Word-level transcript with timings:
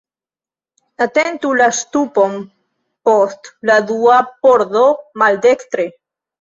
Atentu 1.05 1.51
la 1.59 1.67
ŝtupon 1.81 2.33
post 3.11 3.53
la 3.73 3.79
dua 3.95 4.19
pordo 4.43 4.85
maldekstre. 5.27 5.91